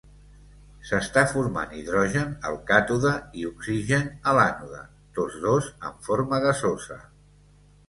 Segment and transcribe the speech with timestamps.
[0.91, 3.13] S'està formant hidrogen al càtode
[3.43, 4.83] i oxigen a l'ànode,
[5.21, 7.01] tots dos en forma gasosa.